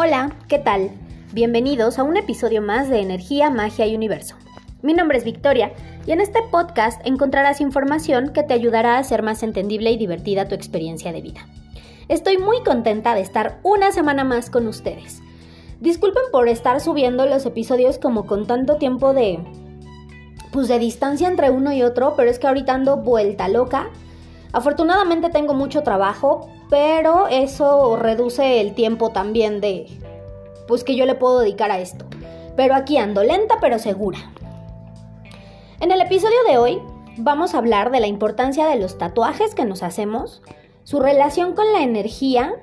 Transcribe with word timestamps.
Hola, 0.00 0.36
¿qué 0.46 0.60
tal? 0.60 0.92
Bienvenidos 1.32 1.98
a 1.98 2.04
un 2.04 2.16
episodio 2.16 2.62
más 2.62 2.88
de 2.88 3.00
Energía, 3.00 3.50
Magia 3.50 3.84
y 3.84 3.96
Universo. 3.96 4.36
Mi 4.80 4.94
nombre 4.94 5.18
es 5.18 5.24
Victoria 5.24 5.72
y 6.06 6.12
en 6.12 6.20
este 6.20 6.38
podcast 6.52 7.04
encontrarás 7.04 7.60
información 7.60 8.32
que 8.32 8.44
te 8.44 8.54
ayudará 8.54 8.94
a 8.94 8.98
hacer 9.00 9.24
más 9.24 9.42
entendible 9.42 9.90
y 9.90 9.96
divertida 9.96 10.46
tu 10.46 10.54
experiencia 10.54 11.10
de 11.10 11.20
vida. 11.20 11.48
Estoy 12.06 12.38
muy 12.38 12.62
contenta 12.62 13.16
de 13.16 13.22
estar 13.22 13.58
una 13.64 13.90
semana 13.90 14.22
más 14.22 14.50
con 14.50 14.68
ustedes. 14.68 15.20
Disculpen 15.80 16.22
por 16.30 16.48
estar 16.48 16.80
subiendo 16.80 17.26
los 17.26 17.44
episodios 17.44 17.98
como 17.98 18.24
con 18.24 18.46
tanto 18.46 18.76
tiempo 18.76 19.14
de 19.14 19.40
pues 20.52 20.68
de 20.68 20.78
distancia 20.78 21.26
entre 21.26 21.50
uno 21.50 21.72
y 21.72 21.82
otro, 21.82 22.14
pero 22.16 22.30
es 22.30 22.38
que 22.38 22.46
ahorita 22.46 22.72
ando 22.72 22.98
vuelta 22.98 23.48
loca. 23.48 23.90
Afortunadamente 24.52 25.30
tengo 25.30 25.54
mucho 25.54 25.82
trabajo, 25.82 26.48
pero 26.70 27.28
eso 27.28 27.96
reduce 27.96 28.60
el 28.60 28.74
tiempo 28.74 29.10
también 29.10 29.60
de 29.60 29.86
pues 30.66 30.84
que 30.84 30.96
yo 30.96 31.06
le 31.06 31.14
puedo 31.14 31.40
dedicar 31.40 31.70
a 31.70 31.80
esto. 31.80 32.06
Pero 32.56 32.74
aquí 32.74 32.98
ando 32.98 33.22
lenta 33.22 33.58
pero 33.60 33.78
segura. 33.78 34.18
En 35.80 35.92
el 35.92 36.00
episodio 36.00 36.36
de 36.48 36.58
hoy 36.58 36.82
vamos 37.16 37.54
a 37.54 37.58
hablar 37.58 37.90
de 37.90 38.00
la 38.00 38.06
importancia 38.06 38.66
de 38.66 38.76
los 38.76 38.98
tatuajes 38.98 39.54
que 39.54 39.64
nos 39.64 39.82
hacemos, 39.82 40.42
su 40.84 41.00
relación 41.00 41.54
con 41.54 41.72
la 41.72 41.82
energía 41.82 42.54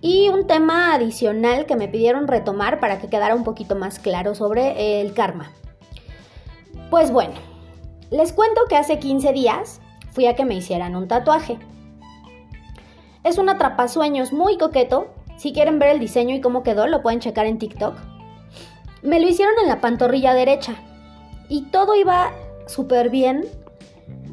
y 0.00 0.28
un 0.28 0.46
tema 0.46 0.94
adicional 0.94 1.66
que 1.66 1.76
me 1.76 1.88
pidieron 1.88 2.28
retomar 2.28 2.80
para 2.80 3.00
que 3.00 3.08
quedara 3.08 3.34
un 3.34 3.44
poquito 3.44 3.76
más 3.76 3.98
claro 3.98 4.34
sobre 4.34 5.00
el 5.00 5.14
karma. 5.14 5.52
Pues 6.90 7.10
bueno, 7.10 7.34
les 8.10 8.32
cuento 8.32 8.62
que 8.68 8.76
hace 8.76 8.98
15 8.98 9.32
días 9.32 9.80
fui 10.12 10.26
a 10.26 10.34
que 10.34 10.44
me 10.44 10.54
hicieran 10.54 10.96
un 10.96 11.08
tatuaje. 11.08 11.58
Es 13.22 13.38
un 13.38 13.48
atrapasueños 13.48 14.32
muy 14.32 14.56
coqueto. 14.58 15.08
Si 15.36 15.52
quieren 15.52 15.78
ver 15.78 15.90
el 15.90 16.00
diseño 16.00 16.34
y 16.34 16.40
cómo 16.40 16.62
quedó, 16.62 16.86
lo 16.86 17.02
pueden 17.02 17.20
checar 17.20 17.46
en 17.46 17.58
TikTok. 17.58 17.94
Me 19.02 19.20
lo 19.20 19.28
hicieron 19.28 19.54
en 19.62 19.68
la 19.68 19.80
pantorrilla 19.80 20.34
derecha. 20.34 20.74
Y 21.48 21.62
todo 21.70 21.94
iba 21.94 22.32
súper 22.66 23.10
bien. 23.10 23.46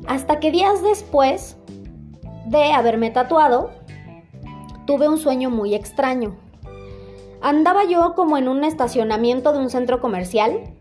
Hasta 0.07 0.39
que 0.39 0.51
días 0.51 0.81
después 0.83 1.57
de 2.45 2.71
haberme 2.71 3.11
tatuado, 3.11 3.71
tuve 4.85 5.09
un 5.09 5.17
sueño 5.17 5.49
muy 5.49 5.75
extraño. 5.75 6.35
Andaba 7.41 7.83
yo 7.83 8.15
como 8.15 8.37
en 8.37 8.47
un 8.47 8.63
estacionamiento 8.63 9.53
de 9.53 9.59
un 9.59 9.69
centro 9.69 9.99
comercial 9.99 10.73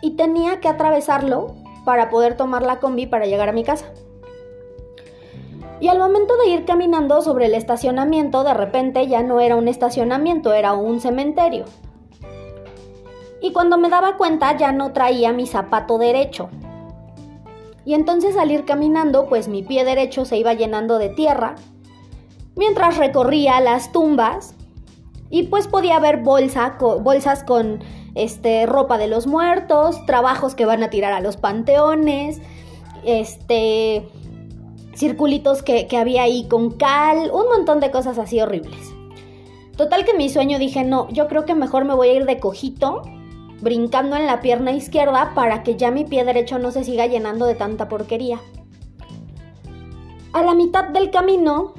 y 0.00 0.12
tenía 0.12 0.60
que 0.60 0.68
atravesarlo 0.68 1.56
para 1.84 2.10
poder 2.10 2.36
tomar 2.36 2.62
la 2.62 2.80
combi 2.80 3.06
para 3.06 3.26
llegar 3.26 3.48
a 3.48 3.52
mi 3.52 3.64
casa. 3.64 3.86
Y 5.80 5.88
al 5.88 5.98
momento 5.98 6.36
de 6.36 6.48
ir 6.48 6.64
caminando 6.64 7.20
sobre 7.20 7.46
el 7.46 7.54
estacionamiento, 7.54 8.44
de 8.44 8.54
repente 8.54 9.06
ya 9.06 9.22
no 9.22 9.40
era 9.40 9.56
un 9.56 9.68
estacionamiento, 9.68 10.52
era 10.52 10.72
un 10.72 11.00
cementerio. 11.00 11.64
Y 13.40 13.52
cuando 13.52 13.76
me 13.76 13.90
daba 13.90 14.16
cuenta 14.16 14.56
ya 14.56 14.72
no 14.72 14.92
traía 14.92 15.32
mi 15.32 15.46
zapato 15.46 15.98
derecho. 15.98 16.48
Y 17.84 17.92
entonces 17.92 18.36
al 18.38 18.50
ir 18.50 18.64
caminando, 18.64 19.28
pues 19.28 19.48
mi 19.48 19.62
pie 19.62 19.84
derecho 19.84 20.24
se 20.24 20.38
iba 20.38 20.54
llenando 20.54 20.98
de 20.98 21.10
tierra, 21.10 21.56
mientras 22.56 22.96
recorría 22.96 23.60
las 23.60 23.92
tumbas 23.92 24.54
y 25.28 25.44
pues 25.44 25.68
podía 25.68 25.98
ver 25.98 26.22
bolsa, 26.22 26.78
bolsas 26.78 27.44
con 27.44 27.80
este, 28.14 28.66
ropa 28.66 28.98
de 28.98 29.08
los 29.08 29.26
muertos, 29.26 30.04
trabajos 30.06 30.54
que 30.54 30.66
van 30.66 30.82
a 30.82 30.90
tirar 30.90 31.12
a 31.12 31.20
los 31.20 31.36
panteones, 31.36 32.40
este, 33.04 34.08
circulitos 34.94 35.62
que, 35.62 35.88
había 35.96 36.22
ahí 36.22 36.46
con 36.48 36.70
cal, 36.70 37.30
un 37.32 37.46
montón 37.48 37.80
de 37.80 37.90
cosas 37.90 38.18
así 38.18 38.40
horribles. 38.40 38.92
Total 39.76 40.04
que 40.04 40.14
mi 40.14 40.28
sueño 40.28 40.58
dije, 40.58 40.84
no, 40.84 41.08
yo 41.10 41.26
creo 41.26 41.44
que 41.44 41.54
mejor 41.54 41.84
me 41.84 41.94
voy 41.94 42.08
a 42.08 42.14
ir 42.14 42.26
de 42.26 42.38
cojito, 42.38 43.02
brincando 43.60 44.16
en 44.16 44.26
la 44.26 44.40
pierna 44.40 44.72
izquierda 44.72 45.32
para 45.34 45.62
que 45.62 45.76
ya 45.76 45.90
mi 45.90 46.04
pie 46.04 46.24
derecho 46.24 46.58
no 46.58 46.70
se 46.70 46.84
siga 46.84 47.06
llenando 47.06 47.46
de 47.46 47.54
tanta 47.54 47.88
porquería. 47.88 48.40
A 50.32 50.42
la 50.42 50.54
mitad 50.54 50.88
del 50.88 51.10
camino 51.10 51.74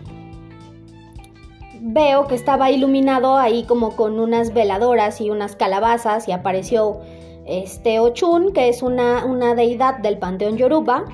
veo 1.88 2.26
que 2.26 2.34
estaba 2.34 2.72
iluminado 2.72 3.38
ahí 3.38 3.64
como 3.64 3.96
con 3.96 4.20
unas 4.20 4.54
veladoras 4.54 5.22
y 5.22 5.30
unas 5.30 5.56
calabazas 5.56 6.28
y 6.28 6.32
apareció 6.32 7.00
este 7.46 8.00
Ochun, 8.00 8.54
que 8.54 8.70
es 8.70 8.82
una, 8.82 9.24
una 9.24 9.54
deidad 9.54 10.00
del 10.00 10.18
panteón 10.18 10.58
yoruba, 10.58 11.06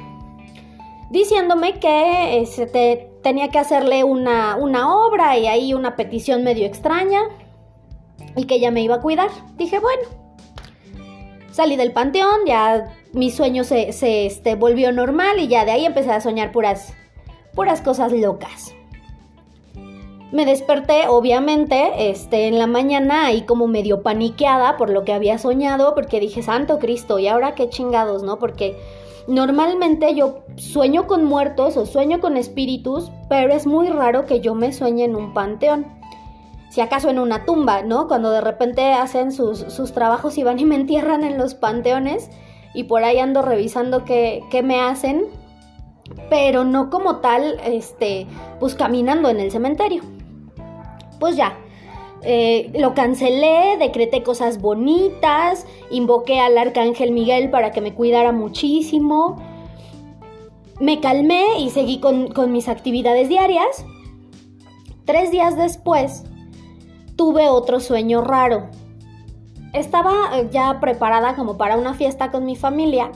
diciéndome 1.09 1.77
que 1.79 2.39
este, 2.39 3.11
tenía 3.21 3.49
que 3.49 3.59
hacerle 3.59 4.05
una, 4.05 4.55
una 4.55 4.95
obra 4.95 5.37
y 5.37 5.47
ahí 5.47 5.73
una 5.73 5.97
petición 5.97 6.41
medio 6.43 6.65
extraña 6.65 7.19
y 8.37 8.45
que 8.45 8.55
ella 8.55 8.71
me 8.71 8.81
iba 8.81 8.95
a 8.95 9.01
cuidar. 9.01 9.29
Dije, 9.57 9.77
bueno, 9.79 10.03
salí 11.51 11.75
del 11.75 11.91
panteón, 11.91 12.45
ya 12.47 12.95
mi 13.11 13.29
sueño 13.29 13.65
se, 13.65 13.91
se 13.91 14.25
este, 14.25 14.55
volvió 14.55 14.93
normal 14.93 15.37
y 15.37 15.49
ya 15.49 15.65
de 15.65 15.71
ahí 15.71 15.85
empecé 15.85 16.11
a 16.11 16.21
soñar 16.21 16.53
puras, 16.53 16.93
puras 17.53 17.81
cosas 17.81 18.13
locas. 18.13 18.73
Me 20.31 20.45
desperté, 20.45 21.07
obviamente, 21.07 22.09
este, 22.09 22.47
en 22.47 22.57
la 22.57 22.67
mañana 22.67 23.25
ahí 23.25 23.41
como 23.41 23.67
medio 23.67 24.01
paniqueada 24.01 24.77
por 24.77 24.89
lo 24.89 25.03
que 25.03 25.13
había 25.13 25.37
soñado, 25.37 25.93
porque 25.93 26.19
dije, 26.19 26.41
Santo 26.41 26.79
Cristo, 26.79 27.19
¿y 27.19 27.27
ahora 27.27 27.53
qué 27.53 27.69
chingados, 27.69 28.23
no? 28.23 28.39
Porque 28.39 28.77
Normalmente 29.27 30.15
yo 30.15 30.39
sueño 30.55 31.05
con 31.05 31.23
muertos 31.23 31.77
o 31.77 31.85
sueño 31.85 32.19
con 32.19 32.37
espíritus, 32.37 33.11
pero 33.29 33.53
es 33.53 33.67
muy 33.67 33.87
raro 33.87 34.25
que 34.25 34.39
yo 34.39 34.55
me 34.55 34.73
sueñe 34.73 35.05
en 35.05 35.15
un 35.15 35.33
panteón. 35.33 35.85
Si 36.69 36.81
acaso 36.81 37.09
en 37.09 37.19
una 37.19 37.45
tumba, 37.45 37.83
¿no? 37.83 38.07
Cuando 38.07 38.31
de 38.31 38.41
repente 38.41 38.93
hacen 38.93 39.31
sus, 39.31 39.59
sus 39.59 39.91
trabajos 39.93 40.37
y 40.37 40.43
van 40.43 40.59
y 40.59 40.65
me 40.65 40.75
entierran 40.75 41.23
en 41.23 41.37
los 41.37 41.53
panteones 41.53 42.29
y 42.73 42.85
por 42.85 43.03
ahí 43.03 43.19
ando 43.19 43.41
revisando 43.41 44.05
qué, 44.05 44.41
qué 44.49 44.63
me 44.63 44.81
hacen, 44.81 45.25
pero 46.29 46.63
no 46.63 46.89
como 46.89 47.17
tal, 47.17 47.59
este, 47.63 48.25
pues 48.59 48.73
caminando 48.73 49.29
en 49.29 49.39
el 49.39 49.51
cementerio. 49.51 50.01
Pues 51.21 51.35
ya, 51.35 51.55
eh, 52.23 52.71
lo 52.73 52.95
cancelé, 52.95 53.77
decreté 53.77 54.23
cosas 54.23 54.59
bonitas, 54.59 55.67
invoqué 55.91 56.39
al 56.39 56.57
arcángel 56.57 57.11
Miguel 57.11 57.51
para 57.51 57.71
que 57.71 57.79
me 57.79 57.93
cuidara 57.93 58.31
muchísimo. 58.31 59.35
Me 60.79 60.99
calmé 60.99 61.59
y 61.59 61.69
seguí 61.69 61.99
con, 61.99 62.31
con 62.31 62.51
mis 62.51 62.67
actividades 62.67 63.29
diarias. 63.29 63.85
Tres 65.05 65.29
días 65.29 65.55
después, 65.55 66.23
tuve 67.15 67.49
otro 67.49 67.79
sueño 67.79 68.21
raro. 68.21 68.71
Estaba 69.73 70.39
eh, 70.39 70.49
ya 70.51 70.79
preparada 70.79 71.35
como 71.35 71.55
para 71.55 71.77
una 71.77 71.93
fiesta 71.93 72.31
con 72.31 72.45
mi 72.45 72.55
familia 72.55 73.11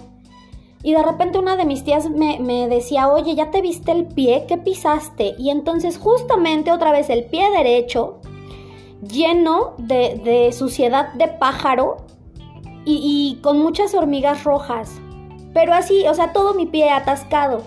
y 0.85 0.93
de 0.93 1.01
repente 1.01 1.39
una 1.39 1.57
de 1.57 1.65
mis 1.65 1.83
tías 1.83 2.11
me, 2.11 2.67
decía, 2.67 3.07
oye, 3.07 3.33
¿ya 3.33 3.49
te 3.49 3.59
viste 3.59 3.91
el 3.91 4.05
pie? 4.05 4.45
¿Qué 4.47 4.59
pisaste? 4.59 5.33
Y 5.39 5.49
entonces 5.49 5.97
justamente 5.97 6.71
otra 6.71 6.91
vez 6.91 7.09
el 7.09 7.25
pie 7.25 7.49
derecho 7.49 8.19
lleno 9.01 9.73
de, 9.79 10.53
suciedad 10.55 11.11
de 11.13 11.27
pájaro 11.27 11.97
y, 12.85 13.39
con 13.41 13.57
muchas 13.57 13.95
hormigas 13.95 14.43
rojas. 14.43 15.01
Pero 15.55 15.73
así, 15.73 16.07
o 16.07 16.13
sea, 16.13 16.33
todo 16.33 16.53
mi 16.53 16.67
pie 16.67 16.91
atascado. 16.91 17.63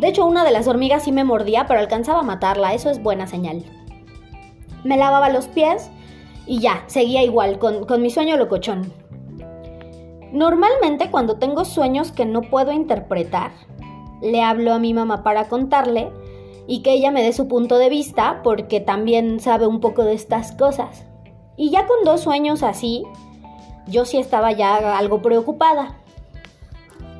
De 0.00 0.08
hecho, 0.08 0.26
una 0.26 0.42
de 0.42 0.50
las 0.50 0.66
hormigas 0.66 1.04
sí 1.04 1.12
me 1.12 1.22
mordía, 1.22 1.68
pero 1.68 1.78
alcanzaba 1.78 2.18
a 2.18 2.24
matarla, 2.24 2.74
eso 2.74 2.90
es 2.90 3.00
buena 3.00 3.28
señal. 3.28 3.62
Me 4.82 4.96
lavaba 4.96 5.28
los 5.28 5.46
pies 5.46 5.88
y 6.48 6.58
ya, 6.58 6.82
seguía 6.88 7.22
igual, 7.22 7.60
con, 7.60 7.84
con 7.84 8.02
mi 8.02 8.10
sueño 8.10 8.36
locochón. 8.36 8.92
Normalmente 10.32 11.10
cuando 11.10 11.36
tengo 11.36 11.64
sueños 11.64 12.12
que 12.12 12.26
no 12.26 12.42
puedo 12.42 12.72
interpretar, 12.72 13.52
le 14.20 14.42
hablo 14.42 14.74
a 14.74 14.78
mi 14.78 14.94
mamá 14.94 15.22
para 15.22 15.48
contarle 15.48 16.10
y 16.66 16.82
que 16.82 16.92
ella 16.92 17.10
me 17.10 17.22
dé 17.22 17.32
su 17.32 17.48
punto 17.48 17.78
de 17.78 17.88
vista 17.88 18.40
porque 18.42 18.80
también 18.80 19.40
sabe 19.40 19.66
un 19.66 19.80
poco 19.80 20.04
de 20.04 20.14
estas 20.14 20.52
cosas. 20.52 21.06
Y 21.56 21.70
ya 21.70 21.86
con 21.86 22.04
dos 22.04 22.20
sueños 22.20 22.62
así, 22.62 23.04
yo 23.86 24.04
sí 24.04 24.18
estaba 24.18 24.52
ya 24.52 24.98
algo 24.98 25.22
preocupada. 25.22 25.96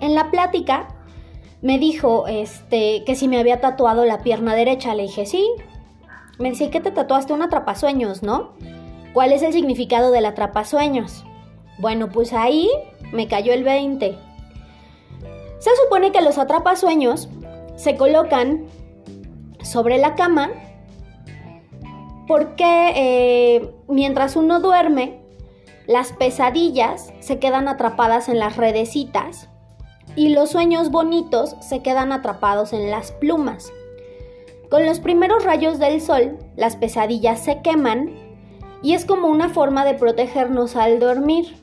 En 0.00 0.14
la 0.14 0.30
plática 0.30 0.88
me 1.60 1.78
dijo 1.78 2.26
este, 2.28 3.02
que 3.04 3.14
si 3.14 3.26
me 3.26 3.38
había 3.38 3.60
tatuado 3.60 4.04
la 4.04 4.22
pierna 4.22 4.54
derecha. 4.54 4.94
Le 4.94 5.04
dije, 5.04 5.26
sí. 5.26 5.44
Me 6.38 6.50
dice, 6.50 6.70
que 6.70 6.80
te 6.80 6.92
tatuaste 6.92 7.32
un 7.32 7.42
atrapasueños, 7.42 8.22
no? 8.22 8.52
¿Cuál 9.12 9.32
es 9.32 9.42
el 9.42 9.52
significado 9.52 10.12
del 10.12 10.24
atrapasueños? 10.26 11.24
Bueno, 11.78 12.08
pues 12.08 12.32
ahí 12.32 12.68
me 13.12 13.28
cayó 13.28 13.52
el 13.52 13.64
20. 13.64 14.18
Se 15.58 15.70
supone 15.84 16.12
que 16.12 16.20
los 16.20 16.38
atrapasueños 16.38 17.28
se 17.76 17.96
colocan 17.96 18.66
sobre 19.62 19.98
la 19.98 20.14
cama 20.14 20.50
porque 22.26 22.92
eh, 22.94 23.70
mientras 23.88 24.36
uno 24.36 24.60
duerme, 24.60 25.20
las 25.86 26.12
pesadillas 26.12 27.12
se 27.20 27.38
quedan 27.38 27.66
atrapadas 27.66 28.28
en 28.28 28.38
las 28.38 28.56
redecitas 28.56 29.48
y 30.14 30.28
los 30.28 30.50
sueños 30.50 30.90
bonitos 30.90 31.56
se 31.60 31.80
quedan 31.80 32.12
atrapados 32.12 32.74
en 32.74 32.90
las 32.90 33.12
plumas. 33.12 33.72
Con 34.68 34.84
los 34.84 35.00
primeros 35.00 35.44
rayos 35.44 35.78
del 35.78 36.02
sol, 36.02 36.36
las 36.56 36.76
pesadillas 36.76 37.42
se 37.42 37.62
queman 37.62 38.14
y 38.82 38.92
es 38.92 39.06
como 39.06 39.28
una 39.28 39.48
forma 39.48 39.86
de 39.86 39.94
protegernos 39.94 40.76
al 40.76 41.00
dormir. 41.00 41.56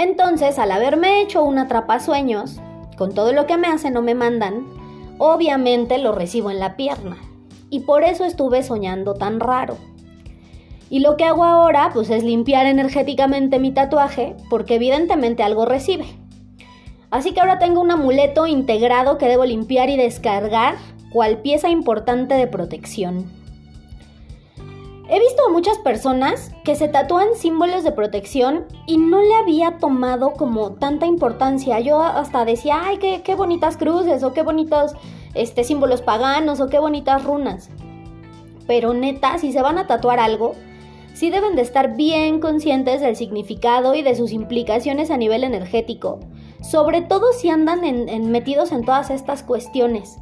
Entonces, 0.00 0.58
al 0.58 0.72
haberme 0.72 1.20
hecho 1.20 1.44
una 1.44 1.64
atrapasueños, 1.64 2.58
con 2.96 3.12
todo 3.12 3.34
lo 3.34 3.44
que 3.44 3.58
me 3.58 3.68
hacen 3.68 3.98
o 3.98 4.02
me 4.02 4.14
mandan, 4.14 4.66
obviamente 5.18 5.98
lo 5.98 6.12
recibo 6.12 6.50
en 6.50 6.58
la 6.58 6.74
pierna. 6.74 7.18
Y 7.68 7.80
por 7.80 8.02
eso 8.02 8.24
estuve 8.24 8.62
soñando 8.62 9.12
tan 9.12 9.40
raro. 9.40 9.76
Y 10.88 11.00
lo 11.00 11.18
que 11.18 11.24
hago 11.24 11.44
ahora, 11.44 11.90
pues 11.92 12.08
es 12.08 12.24
limpiar 12.24 12.64
energéticamente 12.64 13.58
mi 13.58 13.72
tatuaje, 13.72 14.36
porque 14.48 14.76
evidentemente 14.76 15.42
algo 15.42 15.66
recibe. 15.66 16.06
Así 17.10 17.34
que 17.34 17.40
ahora 17.40 17.58
tengo 17.58 17.82
un 17.82 17.90
amuleto 17.90 18.46
integrado 18.46 19.18
que 19.18 19.28
debo 19.28 19.44
limpiar 19.44 19.90
y 19.90 19.98
descargar, 19.98 20.76
cual 21.12 21.42
pieza 21.42 21.68
importante 21.68 22.36
de 22.36 22.46
protección. 22.46 23.26
He 25.12 25.18
visto 25.18 25.42
a 25.44 25.50
muchas 25.50 25.76
personas 25.78 26.52
que 26.62 26.76
se 26.76 26.86
tatúan 26.86 27.34
símbolos 27.34 27.82
de 27.82 27.90
protección 27.90 28.66
y 28.86 28.96
no 28.96 29.20
le 29.20 29.34
había 29.34 29.78
tomado 29.78 30.34
como 30.34 30.74
tanta 30.74 31.04
importancia. 31.04 31.80
Yo 31.80 32.00
hasta 32.00 32.44
decía, 32.44 32.80
ay, 32.84 32.98
qué, 32.98 33.34
bonitas 33.34 33.76
cruces 33.76 34.22
o 34.22 34.32
qué 34.32 34.42
bonitos 34.42 34.92
este, 35.34 35.64
símbolos 35.64 36.00
paganos 36.00 36.60
o 36.60 36.68
qué 36.68 36.78
bonitas 36.78 37.24
runas. 37.24 37.70
Pero 38.68 38.94
neta, 38.94 39.36
si 39.38 39.50
se 39.50 39.62
van 39.62 39.78
a 39.78 39.88
tatuar 39.88 40.20
algo, 40.20 40.52
sí 41.12 41.28
deben 41.28 41.56
de 41.56 41.62
estar 41.62 41.96
bien 41.96 42.38
conscientes 42.38 43.00
del 43.00 43.16
significado 43.16 43.96
y 43.96 44.02
de 44.02 44.14
sus 44.14 44.30
implicaciones 44.30 45.10
a 45.10 45.16
nivel 45.16 45.42
energético. 45.42 46.20
Sobre 46.62 47.02
todo 47.02 47.32
si 47.32 47.50
andan 47.50 47.80
metidos 48.30 48.70
en 48.70 48.84
todas 48.84 49.10
estas 49.10 49.42
cuestiones 49.42 50.20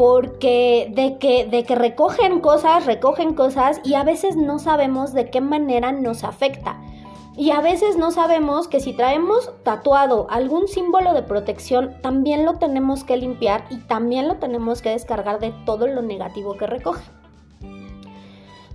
porque 0.00 0.90
de 0.94 1.18
que, 1.18 1.44
de 1.44 1.64
que 1.64 1.74
recogen 1.74 2.40
cosas, 2.40 2.86
recogen 2.86 3.34
cosas 3.34 3.82
y 3.84 3.92
a 3.92 4.02
veces 4.02 4.34
no 4.34 4.58
sabemos 4.58 5.12
de 5.12 5.28
qué 5.28 5.42
manera 5.42 5.92
nos 5.92 6.24
afecta. 6.24 6.80
Y 7.36 7.50
a 7.50 7.60
veces 7.60 7.98
no 7.98 8.10
sabemos 8.10 8.66
que 8.66 8.80
si 8.80 8.94
traemos 8.94 9.52
tatuado 9.62 10.26
algún 10.30 10.68
símbolo 10.68 11.12
de 11.12 11.22
protección, 11.22 12.00
también 12.00 12.46
lo 12.46 12.54
tenemos 12.54 13.04
que 13.04 13.18
limpiar 13.18 13.66
y 13.68 13.76
también 13.76 14.26
lo 14.26 14.36
tenemos 14.36 14.80
que 14.80 14.88
descargar 14.88 15.38
de 15.38 15.52
todo 15.66 15.86
lo 15.86 16.00
negativo 16.00 16.56
que 16.56 16.66
recoge. 16.66 17.04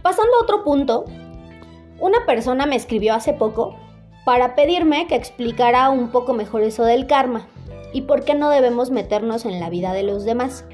Pasando 0.03 0.31
a 0.37 0.43
otro 0.43 0.63
punto, 0.63 1.05
una 1.99 2.23
persona 2.27 2.67
me 2.67 2.75
escribió 2.75 3.15
hace 3.15 3.33
poco 3.33 3.75
para 4.25 4.53
pedirme 4.53 5.07
que 5.07 5.15
explicara 5.15 5.89
un 5.89 6.09
poco 6.09 6.33
mejor 6.33 6.61
eso 6.61 6.83
del 6.83 7.07
karma 7.07 7.47
y 7.93 8.01
por 8.01 8.25
qué 8.25 8.35
no 8.35 8.51
debemos 8.51 8.91
meternos 8.91 9.45
en 9.45 9.59
la 9.59 9.71
vida 9.71 9.91
de 9.91 10.03
los 10.03 10.23
demás 10.23 10.65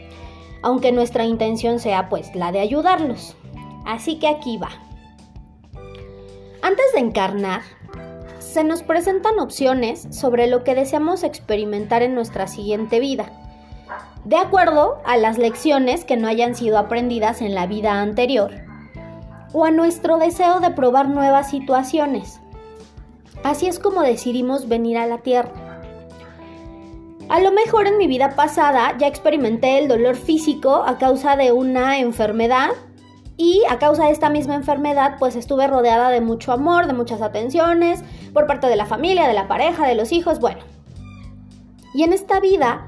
aunque 0.62 0.92
nuestra 0.92 1.26
intención 1.26 1.80
sea 1.80 2.10
pues 2.10 2.36
la 2.36 2.52
de 2.52 2.60
ayudarlos. 2.60 3.36
Así 3.86 4.20
que 4.20 4.28
aquí 4.28 4.58
va. 4.58 4.70
Antes 6.62 6.86
de 6.94 7.00
encarnar, 7.00 7.62
se 8.40 8.64
nos 8.64 8.84
presentan 8.84 9.40
opciones 9.40 10.08
sobre 10.12 10.48
lo 10.48 10.64
que 10.64 10.76
deseamos 10.76 11.24
experimentar 11.24 12.04
en 12.04 12.14
nuestra 12.14 12.48
siguiente 12.48 13.00
vida, 13.00 13.32
de 14.26 14.36
acuerdo 14.36 15.00
a 15.06 15.18
las 15.18 15.38
lecciones 15.38 16.06
que 16.06 16.18
no 16.18 16.28
hayan 16.28 16.54
sido 16.56 16.78
aprendidas 16.78 17.42
en 17.42 17.56
la 17.56 17.66
vida 17.66 18.02
anterior, 18.02 18.52
o 19.54 19.66
a 19.66 19.72
nuestro 19.72 20.18
deseo 20.18 20.60
de 20.60 20.72
probar 20.72 21.10
nuevas 21.10 21.50
situaciones. 21.50 22.40
Así 23.44 23.68
es 23.68 23.80
como 23.80 24.02
decidimos 24.02 24.68
venir 24.68 24.98
a 24.98 25.08
la 25.08 25.20
Tierra. 25.20 25.71
A 27.32 27.40
lo 27.40 27.54
mejor 27.54 27.88
en 27.88 27.98
mi 27.98 28.08
vida 28.08 28.36
pasada 28.36 28.94
ya 28.98 29.08
experimenté 29.08 29.80
el 29.80 29.88
dolor 29.88 30.18
físico 30.18 30.84
a 30.86 30.98
causa 30.98 31.38
de 31.38 31.54
una 31.54 31.98
enfermedad 31.98 32.72
y 33.38 33.64
a 33.70 33.80
causa 33.80 34.08
de 34.08 34.12
esta 34.12 34.30
misma 34.30 34.56
enfermedad 34.56 35.16
pues 35.18 35.38
estuve 35.38 35.66
rodeada 35.66 36.10
de 36.10 36.20
mucho 36.20 36.52
amor, 36.52 36.88
de 36.88 36.94
muchas 36.94 37.22
atenciones 37.22 38.04
por 38.34 38.48
parte 38.48 38.68
de 38.68 38.76
la 38.76 38.86
familia, 38.86 39.30
de 39.30 39.34
la 39.34 39.48
pareja, 39.48 39.88
de 39.88 39.96
los 39.96 40.12
hijos, 40.12 40.42
bueno. 40.42 40.60
Y 41.94 42.04
en 42.04 42.12
esta 42.12 42.42
vida 42.42 42.86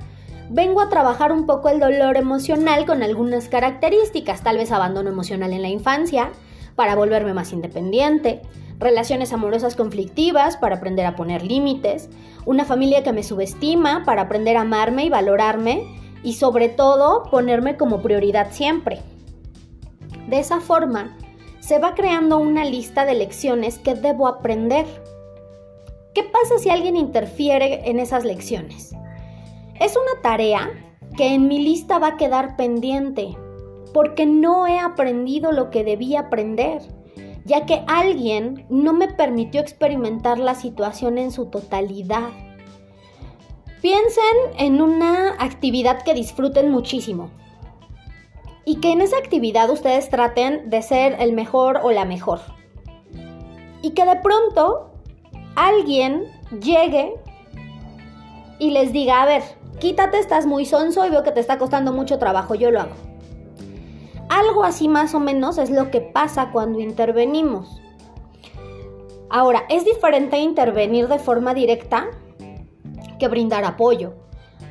vengo 0.50 0.82
a 0.82 0.90
trabajar 0.90 1.32
un 1.32 1.46
poco 1.46 1.70
el 1.70 1.80
dolor 1.80 2.18
emocional 2.18 2.86
con 2.86 3.02
algunas 3.02 3.48
características, 3.48 4.44
tal 4.44 4.58
vez 4.58 4.74
abandono 4.74 5.10
emocional 5.10 5.54
en 5.54 5.62
la 5.62 5.70
infancia, 5.70 6.32
para 6.76 6.96
volverme 6.96 7.34
más 7.34 7.54
independiente, 7.54 8.42
relaciones 8.80 9.34
amorosas 9.34 9.76
conflictivas 9.76 10.58
para 10.58 10.78
aprender 10.78 11.06
a 11.06 11.16
poner 11.16 11.44
límites, 11.44 12.10
una 12.46 12.66
familia 12.66 13.04
que 13.04 13.14
me 13.14 13.24
subestima 13.24 14.04
para 14.06 14.24
aprender 14.24 14.58
a 14.58 14.62
amarme 14.62 15.06
y 15.06 15.10
valorarme 15.10 15.84
y 16.24 16.34
sobre 16.34 16.70
todo 16.70 17.24
ponerme 17.30 17.78
como 17.78 18.02
prioridad 18.02 18.52
siempre. 18.52 19.02
De 20.28 20.40
esa 20.40 20.60
forma, 20.60 21.18
se 21.60 21.80
va 21.80 21.96
creando 21.96 22.40
una 22.40 22.66
lista 22.66 23.06
de 23.06 23.14
lecciones 23.14 23.80
que 23.80 23.96
debo 23.96 24.28
aprender. 24.28 24.86
¿Qué 26.14 26.24
pasa 26.24 26.58
si 26.60 26.70
alguien 26.70 26.96
interfiere 26.96 27.90
en 27.90 28.00
esas 28.00 28.26
lecciones? 28.26 28.94
Es 29.80 29.96
una 29.96 30.22
tarea 30.22 30.70
que 31.16 31.34
en 31.34 31.48
mi 31.48 31.60
lista 31.64 32.00
va 32.00 32.10
a 32.10 32.18
quedar 32.18 32.56
pendiente 32.56 33.38
porque 33.94 34.26
no 34.26 34.68
he 34.68 34.80
aprendido 34.80 35.52
lo 35.52 35.70
que 35.70 35.84
debía 35.84 36.22
aprender 36.22 36.82
ya 37.46 37.66
que 37.66 37.84
alguien 37.88 38.66
no 38.70 38.94
me 38.94 39.08
permitió 39.08 39.62
experimentar 39.62 40.38
la 40.38 40.56
situación 40.56 41.18
en 41.18 41.32
su 41.32 41.48
totalidad. 41.48 42.30
Piensen 43.82 44.24
en 44.58 44.82
una 44.82 45.34
actividad 45.40 46.04
que 46.04 46.14
disfruten 46.14 46.72
muchísimo 46.72 47.30
y 48.66 48.76
que 48.78 48.92
en 48.94 49.02
esa 49.02 49.18
actividad 49.18 49.70
ustedes 49.70 50.10
traten 50.10 50.70
de 50.70 50.82
ser 50.82 51.18
el 51.20 51.34
mejor 51.34 51.82
o 51.84 51.92
la 51.92 52.06
mejor. 52.06 52.40
Y 53.82 53.92
que 53.92 54.06
de 54.06 54.16
pronto 54.18 54.92
alguien 55.56 56.24
llegue 56.62 57.14
y 58.58 58.72
les 58.72 58.94
diga, 58.94 59.22
a 59.22 59.26
ver, 59.26 59.44
quítate, 59.80 60.18
estás 60.18 60.46
muy 60.46 60.66
sonso 60.66 61.06
y 61.06 61.10
veo 61.10 61.24
que 61.24 61.32
te 61.32 61.42
está 61.42 61.58
costando 61.58 61.92
mucho 61.92 62.18
trabajo, 62.20 62.56
yo 62.56 62.72
lo 62.72 62.80
hago. 62.80 63.13
Algo 64.34 64.64
así 64.64 64.88
más 64.88 65.14
o 65.14 65.20
menos 65.20 65.60
es 65.60 65.70
lo 65.70 65.92
que 65.92 66.02
pasa 66.02 66.50
cuando 66.52 66.80
intervenimos. 66.80 67.80
Ahora, 69.30 69.66
es 69.70 69.86
diferente 69.86 70.40
intervenir 70.40 71.08
de 71.08 71.20
forma 71.20 71.54
directa 71.54 72.08
que 73.20 73.28
brindar 73.28 73.64
apoyo, 73.64 74.16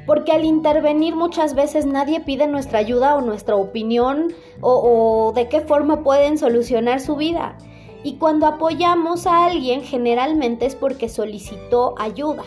porque 0.05 0.33
al 0.33 0.45
intervenir 0.45 1.15
muchas 1.15 1.55
veces 1.55 1.87
nadie 1.87 2.19
pide 2.19 2.49
nuestra 2.49 2.81
ayuda 2.81 3.15
o 3.15 3.21
nuestra 3.21 3.55
opinión 3.55 4.33
o, 4.61 5.31
de 5.33 5.49
qué 5.49 5.61
forma 5.61 6.03
pueden 6.03 6.39
solucionar 6.39 6.99
su 6.99 7.15
vida. 7.15 7.57
Y 8.03 8.15
cuando 8.15 8.47
apoyamos 8.47 9.29
a 9.29 9.45
alguien 9.45 9.83
generalmente 9.83 10.67
es 10.67 10.75
porque 10.75 11.09
solicitó 11.09 11.95
ayuda. 11.99 12.43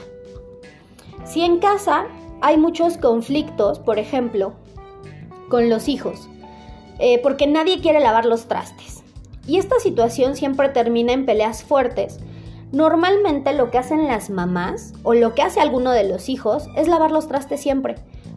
Si 1.23 1.45
en 1.45 1.59
casa 1.59 2.07
hay 2.41 2.57
muchos 2.57 2.97
conflictos, 2.97 3.79
por 3.79 3.99
ejemplo, 3.99 4.51
con 5.47 5.69
los 5.69 5.87
hijos, 5.87 6.27
eh, 6.99 7.19
porque 7.21 7.47
nadie 7.47 7.81
quiere 7.81 7.99
lavar 7.99 8.25
los 8.25 8.47
trastes. 8.47 9.03
Y 9.47 9.57
esta 9.57 9.79
situación 9.79 10.35
siempre 10.35 10.69
termina 10.69 11.13
en 11.13 11.25
peleas 11.25 11.63
fuertes. 11.63 12.19
Normalmente 12.71 13.53
lo 13.53 13.69
que 13.69 13.77
hacen 13.77 14.07
las 14.07 14.29
mamás 14.29 14.93
o 15.03 15.13
lo 15.13 15.33
que 15.33 15.43
hace 15.43 15.59
alguno 15.59 15.91
de 15.91 16.07
los 16.07 16.29
hijos 16.29 16.67
es 16.75 16.87
lavar 16.87 17.11
los 17.11 17.27
trastes 17.27 17.61
siempre 17.61 17.95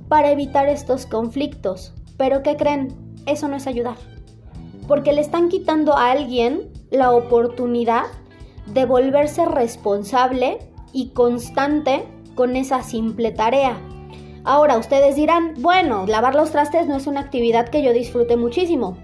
para 0.08 0.30
evitar 0.30 0.68
estos 0.68 1.06
conflictos. 1.06 1.94
Pero 2.16 2.42
¿qué 2.42 2.56
creen? 2.56 2.94
Eso 3.26 3.48
no 3.48 3.56
es 3.56 3.66
ayudar. 3.66 3.96
Porque 4.86 5.12
le 5.12 5.20
están 5.20 5.48
quitando 5.48 5.96
a 5.96 6.10
alguien 6.10 6.70
la 6.90 7.12
oportunidad 7.12 8.04
de 8.66 8.84
volverse 8.84 9.44
responsable 9.44 10.58
y 10.92 11.10
constante 11.10 12.04
con 12.34 12.56
esa 12.56 12.82
simple 12.82 13.32
tarea. 13.32 13.78
Ahora, 14.44 14.78
ustedes 14.78 15.16
dirán, 15.16 15.54
bueno, 15.58 16.06
lavar 16.06 16.34
los 16.34 16.50
trastes 16.50 16.86
no 16.86 16.96
es 16.96 17.06
una 17.06 17.20
actividad 17.20 17.68
que 17.68 17.82
yo 17.82 17.92
disfrute 17.92 18.36
muchísimo. 18.36 18.96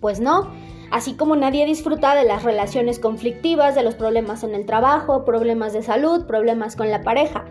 Pues 0.00 0.20
no, 0.20 0.50
así 0.90 1.14
como 1.14 1.36
nadie 1.36 1.66
disfruta 1.66 2.14
de 2.14 2.24
las 2.24 2.42
relaciones 2.42 2.98
conflictivas, 2.98 3.74
de 3.74 3.82
los 3.82 3.94
problemas 3.94 4.44
en 4.44 4.54
el 4.54 4.66
trabajo, 4.66 5.24
problemas 5.24 5.72
de 5.72 5.82
salud, 5.82 6.26
problemas 6.26 6.76
con 6.76 6.90
la 6.90 7.02
pareja. 7.02 7.44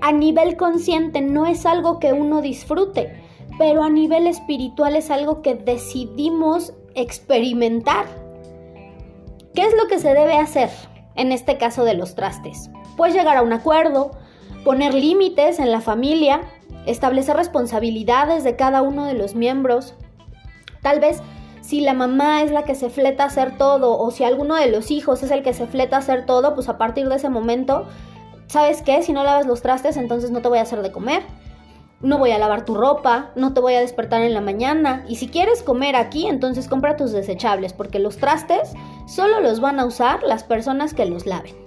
A 0.00 0.12
nivel 0.12 0.56
consciente 0.56 1.20
no 1.20 1.46
es 1.46 1.64
algo 1.66 1.98
que 1.98 2.12
uno 2.12 2.42
disfrute, 2.42 3.22
pero 3.58 3.84
a 3.84 3.90
nivel 3.90 4.26
espiritual 4.26 4.96
es 4.96 5.10
algo 5.10 5.42
que 5.42 5.54
decidimos 5.54 6.74
experimentar. 6.94 8.06
¿Qué 9.54 9.62
es 9.62 9.74
lo 9.76 9.86
que 9.88 9.98
se 9.98 10.14
debe 10.14 10.36
hacer 10.36 10.70
en 11.14 11.30
este 11.30 11.58
caso 11.58 11.84
de 11.84 11.94
los 11.94 12.14
trastes? 12.14 12.70
Pues 12.96 13.14
llegar 13.14 13.36
a 13.36 13.42
un 13.42 13.52
acuerdo, 13.52 14.12
poner 14.64 14.94
límites 14.94 15.58
en 15.58 15.70
la 15.70 15.80
familia, 15.80 16.40
establecer 16.86 17.36
responsabilidades 17.36 18.44
de 18.44 18.56
cada 18.56 18.82
uno 18.82 19.06
de 19.06 19.14
los 19.14 19.34
miembros. 19.34 19.94
Tal 20.82 21.00
vez 21.00 21.22
si 21.62 21.80
la 21.80 21.94
mamá 21.94 22.42
es 22.42 22.50
la 22.50 22.64
que 22.64 22.74
se 22.74 22.90
fleta 22.90 23.22
a 23.22 23.26
hacer 23.26 23.56
todo 23.56 23.96
o 23.98 24.10
si 24.10 24.24
alguno 24.24 24.56
de 24.56 24.70
los 24.70 24.90
hijos 24.90 25.22
es 25.22 25.30
el 25.30 25.42
que 25.42 25.54
se 25.54 25.66
fleta 25.66 25.96
a 25.96 25.98
hacer 26.00 26.26
todo, 26.26 26.54
pues 26.54 26.68
a 26.68 26.76
partir 26.76 27.08
de 27.08 27.16
ese 27.16 27.28
momento, 27.28 27.86
¿sabes 28.48 28.82
qué? 28.82 29.02
Si 29.02 29.12
no 29.12 29.22
lavas 29.22 29.46
los 29.46 29.62
trastes, 29.62 29.96
entonces 29.96 30.30
no 30.32 30.42
te 30.42 30.48
voy 30.48 30.58
a 30.58 30.62
hacer 30.62 30.82
de 30.82 30.92
comer. 30.92 31.22
no 32.00 32.18
voy 32.18 32.32
a 32.32 32.38
lavar 32.38 32.64
tu 32.64 32.74
ropa, 32.74 33.30
no 33.36 33.54
te 33.54 33.60
voy 33.60 33.74
a 33.74 33.80
despertar 33.80 34.22
en 34.22 34.34
la 34.34 34.40
mañana 34.40 35.04
y 35.08 35.14
si 35.14 35.28
quieres 35.28 35.62
comer 35.62 35.94
aquí, 35.94 36.26
entonces 36.26 36.66
compra 36.66 36.96
tus 36.96 37.12
desechables 37.12 37.72
porque 37.72 38.00
los 38.00 38.16
trastes 38.16 38.72
solo 39.06 39.40
los 39.40 39.60
van 39.60 39.78
a 39.78 39.86
usar 39.86 40.24
las 40.24 40.42
personas 40.42 40.94
que 40.94 41.04
los 41.04 41.26
laven. 41.26 41.61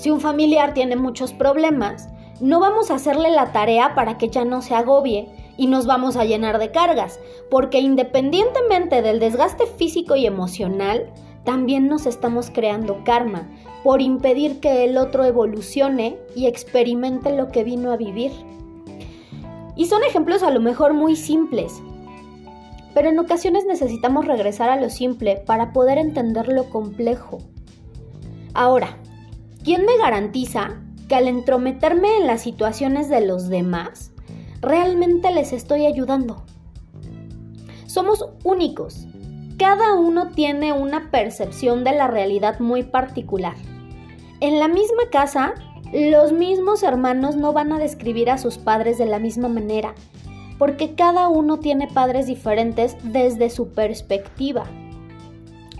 Si 0.00 0.10
un 0.10 0.18
familiar 0.22 0.72
tiene 0.72 0.96
muchos 0.96 1.34
problemas, 1.34 2.08
no 2.40 2.58
vamos 2.58 2.90
a 2.90 2.94
hacerle 2.94 3.30
la 3.30 3.52
tarea 3.52 3.94
para 3.94 4.16
que 4.16 4.30
ya 4.30 4.46
no 4.46 4.62
se 4.62 4.74
agobie 4.74 5.28
y 5.58 5.66
nos 5.66 5.84
vamos 5.84 6.16
a 6.16 6.24
llenar 6.24 6.58
de 6.58 6.70
cargas, 6.70 7.20
porque 7.50 7.80
independientemente 7.80 9.02
del 9.02 9.20
desgaste 9.20 9.66
físico 9.66 10.16
y 10.16 10.24
emocional, 10.24 11.12
también 11.44 11.86
nos 11.86 12.06
estamos 12.06 12.48
creando 12.50 13.04
karma 13.04 13.50
por 13.84 14.00
impedir 14.00 14.58
que 14.60 14.84
el 14.84 14.96
otro 14.96 15.26
evolucione 15.26 16.16
y 16.34 16.46
experimente 16.46 17.36
lo 17.36 17.48
que 17.48 17.62
vino 17.62 17.92
a 17.92 17.98
vivir. 17.98 18.32
Y 19.76 19.84
son 19.84 20.02
ejemplos 20.02 20.42
a 20.42 20.50
lo 20.50 20.60
mejor 20.60 20.94
muy 20.94 21.14
simples, 21.14 21.74
pero 22.94 23.10
en 23.10 23.18
ocasiones 23.18 23.66
necesitamos 23.66 24.24
regresar 24.24 24.70
a 24.70 24.80
lo 24.80 24.88
simple 24.88 25.36
para 25.44 25.74
poder 25.74 25.98
entender 25.98 26.48
lo 26.48 26.70
complejo. 26.70 27.36
Ahora, 28.54 28.96
¿quién 29.64 29.84
me 29.84 29.96
garantiza 29.98 30.80
que 31.08 31.14
al 31.14 31.28
entrometerme 31.28 32.16
en 32.18 32.26
las 32.26 32.42
situaciones 32.42 33.08
de 33.08 33.20
los 33.20 33.48
demás, 33.48 34.12
realmente 34.60 35.32
les 35.32 35.52
estoy 35.52 35.86
ayudando? 35.86 36.44
Somos 37.86 38.24
únicos 38.44 39.06
cada 39.60 39.94
uno 39.94 40.28
tiene 40.28 40.72
una 40.72 41.10
percepción 41.10 41.84
de 41.84 41.92
la 41.92 42.06
realidad 42.06 42.60
muy 42.60 42.82
particular. 42.82 43.56
En 44.40 44.58
la 44.58 44.68
misma 44.68 45.10
casa, 45.12 45.52
los 45.92 46.32
mismos 46.32 46.82
hermanos 46.82 47.36
no 47.36 47.52
van 47.52 47.70
a 47.74 47.78
describir 47.78 48.30
a 48.30 48.38
sus 48.38 48.56
padres 48.56 48.96
de 48.96 49.04
la 49.04 49.18
misma 49.18 49.48
manera, 49.50 49.94
porque 50.58 50.94
cada 50.94 51.28
uno 51.28 51.58
tiene 51.58 51.88
padres 51.88 52.26
diferentes 52.26 52.96
desde 53.02 53.50
su 53.50 53.68
perspectiva. 53.72 54.64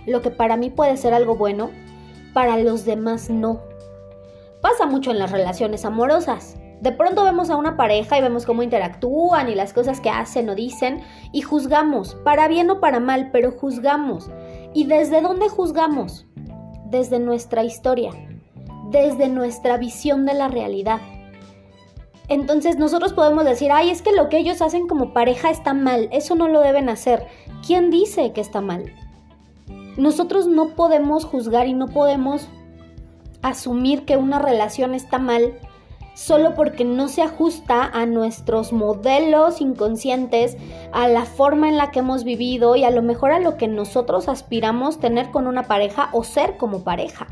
Lo 0.07 0.21
que 0.21 0.31
para 0.31 0.59
mí 0.59 0.69
puede 0.69 0.99
ser 0.99 1.15
algo 1.15 1.37
bueno, 1.37 1.71
para 2.35 2.59
los 2.59 2.85
demás 2.85 3.31
no. 3.31 3.63
Pasa 4.63 4.87
mucho 4.87 5.11
en 5.11 5.19
las 5.19 5.31
relaciones 5.31 5.85
amorosas. 5.85 6.57
De 6.81 6.93
pronto 6.93 7.25
vemos 7.25 7.51
a 7.51 7.57
una 7.57 7.77
pareja 7.77 8.19
y 8.19 8.23
vemos 8.23 8.47
cómo 8.47 8.63
interactúan 8.63 9.51
y 9.51 9.55
las 9.55 9.73
cosas 9.73 10.01
que 10.01 10.11
hacen 10.11 10.49
o 10.49 10.55
dicen 10.55 11.03
y 11.33 11.43
juzgamos, 11.43 12.15
para 12.25 12.49
bien 12.49 12.71
o 12.71 12.81
para 12.81 13.01
mal, 13.01 13.31
pero 13.33 13.53
juzgamos. 13.53 14.31
¿Y 14.73 14.87
desde 14.87 15.21
dónde 15.21 15.49
juzgamos? 15.49 16.27
Desde 16.87 17.19
nuestra 17.19 17.65
historia, 17.65 18.13
desde 18.91 19.29
nuestra 19.29 19.77
visión 19.77 20.25
de 20.25 20.35
la 20.35 20.49
realidad. 20.49 21.01
Entonces 22.29 22.79
nosotros 22.79 23.13
podemos 23.13 23.45
decir, 23.45 23.73
ay, 23.73 23.91
es 23.91 24.03
que 24.03 24.13
lo 24.13 24.29
que 24.29 24.39
ellos 24.39 24.63
hacen 24.63 24.87
como 24.87 25.13
pareja 25.13 25.51
está 25.51 25.75
mal, 25.75 26.09
eso 26.13 26.35
no 26.35 26.49
lo 26.49 26.61
deben 26.61 26.89
hacer. 26.89 27.27
¿Quién 27.67 27.91
dice 27.91 28.33
que 28.33 28.41
está 28.41 28.61
mal? 28.61 28.95
Nosotros 29.97 30.47
no 30.47 30.77
podemos 30.77 31.25
juzgar 31.25 31.67
y 31.67 31.75
no 31.75 31.89
podemos 31.89 32.49
asumir 33.43 34.05
que 34.05 34.17
una 34.17 34.39
relación 34.39 34.95
está 34.95 35.19
mal 35.19 35.55
solo 36.15 36.55
porque 36.55 36.85
no 36.85 37.09
se 37.09 37.23
ajusta 37.23 37.85
a 37.85 38.05
nuestros 38.05 38.73
modelos 38.73 39.61
inconscientes, 39.61 40.57
a 40.93 41.09
la 41.09 41.25
forma 41.25 41.69
en 41.69 41.79
la 41.79 41.91
que 41.91 42.01
hemos 42.01 42.25
vivido 42.25 42.77
y 42.77 42.85
a 42.85 42.91
lo 42.91 43.01
mejor 43.01 43.33
a 43.33 43.41
lo 43.41 43.57
que 43.57 43.69
nosotros 43.69 44.29
aspiramos 44.29 45.01
tener 45.01 45.31
con 45.31 45.47
una 45.47 45.63
pareja 45.63 46.11
o 46.13 46.25
ser 46.25 46.57
como 46.59 46.85
pareja. 46.85 47.29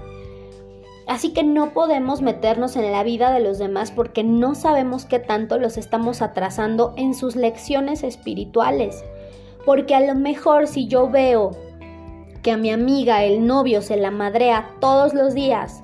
Así 1.06 1.32
que 1.32 1.42
no 1.42 1.72
podemos 1.72 2.20
meternos 2.20 2.76
en 2.76 2.92
la 2.92 3.02
vida 3.02 3.32
de 3.32 3.40
los 3.40 3.58
demás 3.58 3.90
porque 3.90 4.24
no 4.24 4.54
sabemos 4.54 5.06
qué 5.06 5.18
tanto 5.18 5.58
los 5.58 5.78
estamos 5.78 6.20
atrasando 6.20 6.92
en 6.96 7.14
sus 7.14 7.34
lecciones 7.34 8.02
espirituales. 8.02 9.04
Porque 9.64 9.94
a 9.94 10.00
lo 10.00 10.14
mejor 10.14 10.66
si 10.66 10.86
yo 10.86 11.08
veo 11.08 11.52
que 12.42 12.52
a 12.52 12.56
mi 12.56 12.70
amiga 12.70 13.24
el 13.24 13.46
novio 13.46 13.80
se 13.80 13.96
la 13.96 14.10
madrea 14.10 14.70
todos 14.80 15.14
los 15.14 15.34
días, 15.34 15.82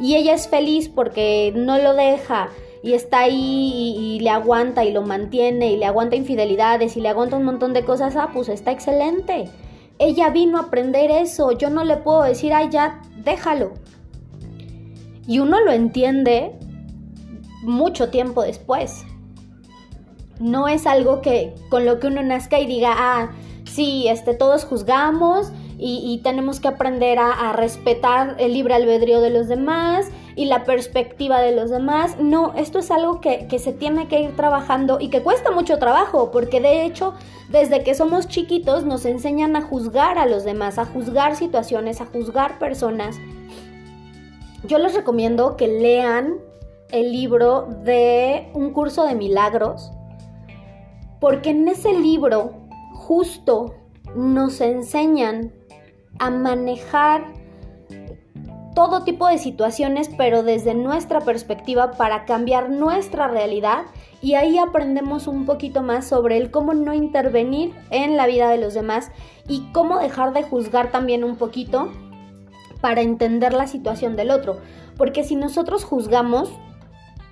y 0.00 0.16
ella 0.16 0.34
es 0.34 0.48
feliz 0.48 0.88
porque 0.88 1.52
no 1.54 1.78
lo 1.78 1.94
deja 1.94 2.48
y 2.82 2.94
está 2.94 3.20
ahí 3.20 3.94
y, 3.96 4.20
le 4.20 4.30
aguanta 4.30 4.84
y 4.84 4.92
lo 4.92 5.02
mantiene 5.02 5.70
y 5.70 5.76
le 5.76 5.84
aguanta 5.84 6.16
infidelidades 6.16 6.96
y 6.96 7.00
le 7.00 7.10
aguanta 7.10 7.36
un 7.36 7.44
montón 7.44 7.74
de 7.74 7.84
cosas, 7.84 8.16
ah, 8.16 8.30
pues 8.32 8.48
está 8.48 8.70
excelente. 8.70 9.50
Ella 9.98 10.30
vino 10.30 10.56
a 10.56 10.62
aprender 10.62 11.10
eso, 11.10 11.52
yo 11.52 11.68
no 11.68 11.84
le 11.84 11.98
puedo 11.98 12.22
decir, 12.22 12.54
ay, 12.54 12.70
ya, 12.70 13.02
déjalo. 13.22 13.74
Y 15.26 15.40
uno 15.40 15.60
lo 15.60 15.72
entiende 15.72 16.52
mucho 17.62 18.08
tiempo 18.08 18.42
después. 18.42 19.04
No 20.38 20.68
es 20.68 20.86
algo 20.86 21.20
que 21.20 21.54
con 21.68 21.84
lo 21.84 22.00
que 22.00 22.06
uno 22.06 22.22
nazca 22.22 22.58
y 22.58 22.66
diga, 22.66 22.94
ah, 22.96 23.32
sí, 23.66 24.08
este, 24.08 24.32
todos 24.32 24.64
juzgamos 24.64 25.52
y, 25.82 26.18
tenemos 26.22 26.60
que 26.60 26.68
aprender 26.68 27.18
a, 27.18 27.52
respetar 27.52 28.36
el 28.38 28.52
libre 28.52 28.74
albedrío 28.74 29.20
de 29.20 29.30
los 29.30 29.48
demás 29.48 30.10
y 30.36 30.44
la 30.44 30.64
perspectiva 30.64 31.40
de 31.40 31.54
los 31.56 31.70
demás. 31.70 32.18
No, 32.18 32.52
esto 32.54 32.78
es 32.78 32.90
algo 32.90 33.20
que, 33.20 33.48
se 33.58 33.72
tiene 33.72 34.06
que 34.06 34.20
ir 34.20 34.36
trabajando 34.36 34.98
y 35.00 35.08
que 35.08 35.22
cuesta 35.22 35.50
mucho 35.50 35.78
trabajo, 35.78 36.30
porque 36.30 36.60
de 36.60 36.84
hecho, 36.84 37.14
desde 37.48 37.82
que 37.82 37.94
somos 37.94 38.28
chiquitos 38.28 38.84
nos 38.84 39.06
enseñan 39.06 39.56
a 39.56 39.62
juzgar 39.62 40.18
a 40.18 40.26
los 40.26 40.44
demás, 40.44 40.78
a 40.78 40.84
juzgar 40.84 41.34
situaciones, 41.34 42.00
a 42.00 42.06
juzgar 42.06 42.58
personas. 42.58 43.16
Yo 44.64 44.78
les 44.78 44.94
recomiendo 44.94 45.56
que 45.56 45.66
lean 45.66 46.34
el 46.92 47.12
libro 47.12 47.68
de 47.84 48.50
un 48.52 48.72
curso 48.72 49.04
de 49.04 49.14
milagros, 49.14 49.90
porque 51.20 51.50
en 51.50 51.68
ese 51.68 51.94
libro 51.94 52.52
justo 52.92 53.74
nos 54.14 54.60
enseñan 54.60 55.52
a 56.20 56.30
manejar 56.30 57.24
todo 58.74 59.02
tipo 59.02 59.26
de 59.26 59.38
situaciones, 59.38 60.08
pero 60.16 60.42
desde 60.42 60.74
nuestra 60.74 61.20
perspectiva 61.20 61.92
para 61.92 62.24
cambiar 62.24 62.70
nuestra 62.70 63.26
realidad 63.26 63.86
y 64.22 64.34
ahí 64.34 64.58
aprendemos 64.58 65.26
un 65.26 65.46
poquito 65.46 65.82
más 65.82 66.06
sobre 66.06 66.36
el 66.36 66.50
cómo 66.50 66.74
no 66.74 66.94
intervenir 66.94 67.74
en 67.90 68.16
la 68.16 68.26
vida 68.26 68.48
de 68.48 68.58
los 68.58 68.74
demás 68.74 69.10
y 69.48 69.64
cómo 69.72 69.98
dejar 69.98 70.32
de 70.32 70.42
juzgar 70.42 70.92
también 70.92 71.24
un 71.24 71.36
poquito 71.36 71.90
para 72.80 73.00
entender 73.00 73.52
la 73.52 73.66
situación 73.66 74.14
del 74.14 74.30
otro. 74.30 74.60
Porque 74.96 75.24
si 75.24 75.36
nosotros 75.36 75.84
juzgamos, 75.84 76.50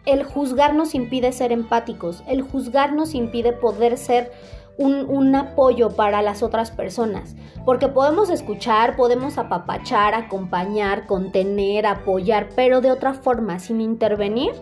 el 0.07 0.25
juzgar 0.25 0.75
nos 0.75 0.95
impide 0.95 1.33
ser 1.33 1.52
empáticos, 1.52 2.25
el 2.26 2.42
juzgar 2.42 2.95
nos 2.95 3.14
impide 3.14 3.52
poder 3.52 3.99
ser 3.99 4.33
un, 4.78 5.35
apoyo 5.35 5.90
para 5.90 6.23
las 6.23 6.42
otras 6.42 6.70
personas, 6.70 7.35
porque 7.64 7.88
podemos 7.88 8.30
escuchar, 8.30 8.97
podemos 8.97 9.37
apapachar, 9.37 10.14
acompañar, 10.14 11.06
contener, 11.06 11.87
apoyar, 11.87 12.49
pero 12.54 12.80
de 12.80 12.92
otra 12.92 13.12
forma, 13.12 13.58
sin 13.58 13.80
intervenir 13.80 14.52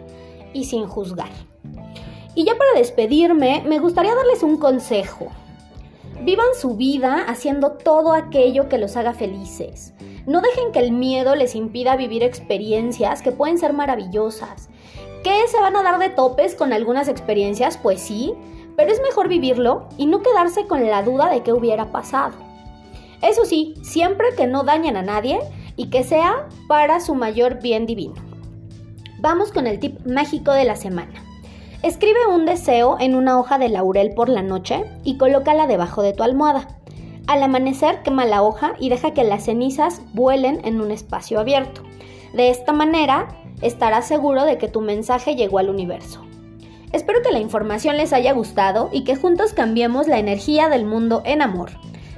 y 0.53 0.65
sin 0.65 0.87
juzgar. 0.87 1.29
Y 2.35 2.45
ya 2.45 2.57
para 2.57 2.73
despedirme, 2.75 3.63
me 3.67 3.79
gustaría 3.79 4.15
darles 4.15 4.43
un 4.43 4.59
consejo. 4.59 5.29
Vivan 6.23 6.47
su 6.59 6.77
vida 6.77 7.25
haciendo 7.29 7.73
todo 7.73 8.13
aquello 8.13 8.69
que 8.69 8.79
los 8.79 8.97
haga 8.97 9.13
felices. 9.13 9.93
No 10.27 10.41
dejen 10.41 10.73
que 10.73 10.81
el 10.81 10.93
miedo 10.93 11.37
les 11.37 11.55
impida 11.55 11.97
vivir 11.97 12.23
experiencias 12.23 13.23
que 13.23 13.33
pueden 13.33 13.59
ser 13.59 13.75
maravillosas. 13.75 14.69
¿Qué 15.23 15.47
se 15.49 15.61
van 15.61 15.77
a 15.77 15.83
dar 15.83 15.99
de 15.99 16.09
topes 16.09 16.55
con 16.55 16.73
algunas 16.73 17.09
experiencias? 17.09 17.79
Pues 17.79 18.01
sí, 18.01 18.35
pero 18.77 18.93
es 18.93 19.01
mejor 19.03 19.29
vivirlo 19.29 19.89
y 19.97 20.07
no 20.07 20.23
quedarse 20.23 20.67
con 20.67 20.87
la 20.87 21.03
duda 21.03 21.31
de 21.31 21.43
qué 21.43 21.53
hubiera 21.53 21.91
pasado. 21.91 22.35
Eso 23.23 23.45
sí, 23.45 23.75
siempre 23.83 24.29
que 24.37 24.47
no 24.47 24.63
dañen 24.63 24.97
a 24.97 25.03
nadie 25.03 25.41
y 25.77 25.89
que 25.91 26.05
sea 26.05 26.49
para 26.69 27.01
su 27.01 27.15
mayor 27.15 27.61
bien 27.61 27.87
divino. 27.87 28.15
Vamos 29.19 29.51
con 29.51 29.67
el 29.67 29.81
tip 29.81 30.05
mágico 30.07 30.53
de 30.53 30.65
la 30.65 30.77
semana. 30.77 31.23
Escribe 31.83 32.27
un 32.27 32.45
deseo 32.45 32.97
en 33.01 33.15
una 33.15 33.39
hoja 33.39 33.59
de 33.59 33.69
laurel 33.69 34.13
por 34.15 34.29
la 34.29 34.43
noche 34.43 34.85
y 35.05 35.17
colócala 35.17 35.67
debajo 35.67 36.03
de 36.03 36.13
tu 36.13 36.23
almohada. 36.23 36.69
Al 37.27 37.43
amanecer 37.43 38.03
quema 38.03 38.25
la 38.25 38.43
hoja 38.43 38.75
y 38.79 38.89
deja 38.89 39.13
que 39.13 39.25
las 39.25 39.45
cenizas 39.45 40.03
vuelen 40.13 40.61
en 40.65 40.81
un 40.81 40.91
espacio 40.91 41.41
abierto. 41.41 41.83
De 42.35 42.51
esta 42.51 42.73
manera 42.73 43.29
estarás 43.63 44.07
seguro 44.07 44.45
de 44.45 44.59
que 44.59 44.69
tu 44.69 44.81
mensaje 44.81 45.35
llegó 45.35 45.59
al 45.59 45.71
universo. 45.71 46.26
Espero 46.93 47.23
que 47.23 47.33
la 47.33 47.41
información 47.41 47.97
les 47.97 48.13
haya 48.13 48.33
gustado 48.33 48.91
y 48.93 49.05
que 49.05 49.17
juntos 49.17 49.53
cambiemos 49.53 50.07
la 50.07 50.19
energía 50.19 50.69
del 50.69 50.85
mundo 50.85 51.23
en 51.25 51.43
amor. 51.43 51.71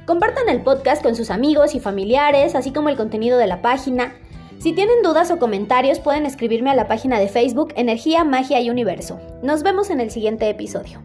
Compartan 0.07 0.49
el 0.49 0.63
podcast 0.63 1.03
con 1.03 1.15
sus 1.15 1.31
amigos 1.31 1.75
y 1.75 1.81
familiares, 1.81 2.55
así 2.55 2.73
como 2.73 2.89
el 2.89 2.97
contenido 2.97 3.39
de 3.39 3.47
la 3.47 3.63
página. 3.63 4.15
Si 4.59 4.73
tienen 4.73 5.03
dudas 5.03 5.31
o 5.31 5.39
comentarios 5.39 6.01
pueden 6.01 6.27
escribirme 6.27 6.71
a 6.71 6.75
la 6.75 6.89
página 6.89 7.19
de 7.19 7.29
Facebook 7.29 7.73
Energía, 7.77 8.25
Magia 8.25 8.61
y 8.61 8.71
Universo. 8.71 9.21
Nos 9.43 9.63
vemos 9.63 9.91
en 9.91 10.01
el 10.01 10.11
siguiente 10.11 10.49
episodio. 10.49 11.03